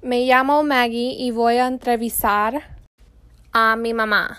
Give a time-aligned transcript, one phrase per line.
[0.00, 2.76] Me llamo Maggie y voy a entrevistar
[3.52, 4.38] a mi mamá.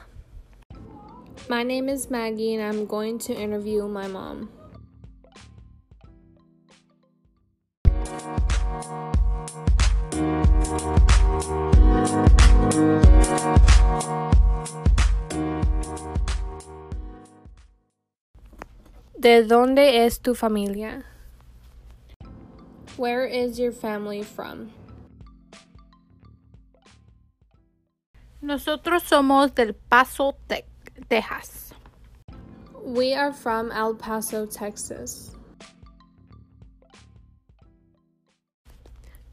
[1.50, 4.50] My name is Maggie and I'm going to interview my mom.
[19.20, 21.04] ¿De dónde es tu familia?
[22.96, 24.72] Where is your family from?
[28.42, 30.66] Nosotros somos del Paso, Te-
[31.08, 31.74] Texas.
[32.84, 35.36] We are from El Paso, Texas.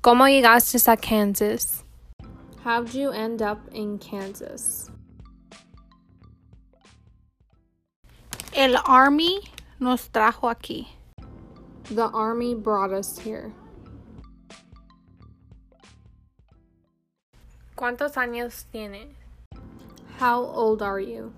[0.01, 1.85] ¿Cómo llegaste a Kansas?
[2.65, 4.91] How'd you end up in Kansas?
[8.53, 9.41] El Army
[9.79, 10.89] nos trajo aquí.
[11.91, 13.53] The Army brought us here.
[17.77, 19.15] ¿Cuántos años tienes?
[20.19, 21.31] How old are you?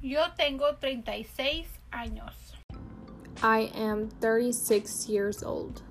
[0.00, 2.32] Yo tengo 36 años.
[3.42, 5.82] I am 36 years old.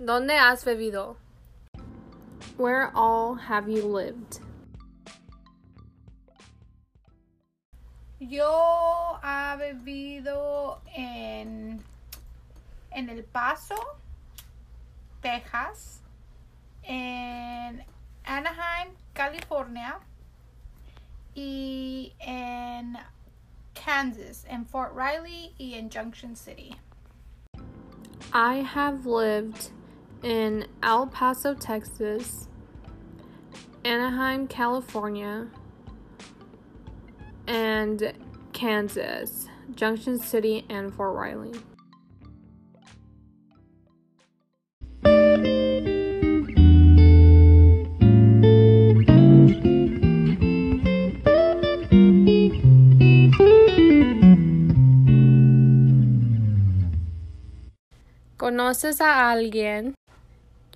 [0.00, 1.16] ¿Dónde has vivido?
[2.56, 4.38] Where all have you lived?
[8.20, 11.82] Yo ha vivido en,
[12.98, 13.76] en El Paso,
[15.22, 16.00] Texas,
[16.82, 17.84] en
[18.24, 20.00] Anaheim, California
[21.32, 22.98] y en
[23.74, 26.74] Kansas, en Fort Riley y en Junction City.
[28.32, 29.70] I have lived
[30.24, 32.48] in El Paso, Texas,
[33.84, 35.46] Anaheim, California,
[37.46, 38.12] and
[38.52, 39.46] Kansas,
[39.76, 41.52] Junction City, and Fort Riley.
[58.48, 59.94] ¿Conoces a alguien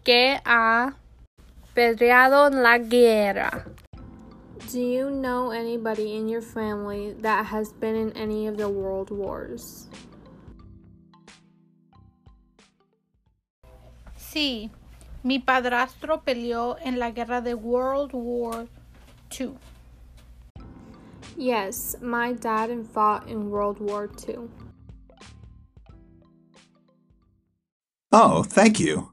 [0.04, 0.92] que ha
[1.72, 3.64] peleado en la guerra?
[4.70, 9.10] Do you know anybody in your family that has been in any of the world
[9.10, 9.88] wars?
[14.18, 14.70] Sí,
[15.22, 18.66] mi padrastro peleó en la guerra de World War
[19.30, 19.54] II.
[21.38, 24.61] Yes, my dad fought in World War II.
[28.12, 29.12] Oh, thank you.